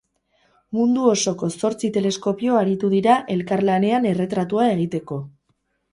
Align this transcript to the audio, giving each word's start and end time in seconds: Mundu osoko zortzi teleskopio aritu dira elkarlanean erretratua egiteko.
Mundu 0.77 1.03
osoko 1.09 1.49
zortzi 1.57 1.91
teleskopio 1.99 2.57
aritu 2.61 2.91
dira 2.97 3.19
elkarlanean 3.37 4.09
erretratua 4.13 4.67
egiteko. 4.75 5.25